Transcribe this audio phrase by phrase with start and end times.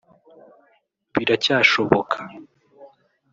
[1.13, 2.17] biracyashoboka